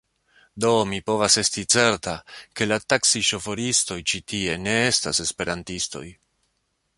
Do 0.63 0.69
mi 0.93 0.99
povas 1.09 1.35
esti 1.41 1.63
certa, 1.73 2.13
ke 2.59 2.67
la 2.69 2.79
taksi-ŝoforistoj 2.93 3.99
ĉi 4.13 4.23
tie 4.33 4.57
ne 4.65 4.75
estas 4.87 5.23
Esperantistoj. 5.27 6.05